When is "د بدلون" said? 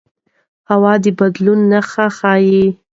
1.03-1.59